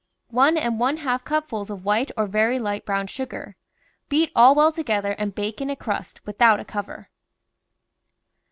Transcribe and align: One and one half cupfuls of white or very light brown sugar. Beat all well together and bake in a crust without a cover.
One 0.31 0.57
and 0.57 0.79
one 0.79 0.97
half 0.97 1.23
cupfuls 1.23 1.69
of 1.69 1.85
white 1.85 2.09
or 2.17 2.25
very 2.25 2.57
light 2.57 2.87
brown 2.87 3.05
sugar. 3.05 3.55
Beat 4.09 4.31
all 4.35 4.55
well 4.55 4.71
together 4.71 5.11
and 5.11 5.35
bake 5.35 5.61
in 5.61 5.69
a 5.69 5.75
crust 5.75 6.25
without 6.25 6.59
a 6.59 6.65
cover. 6.65 7.07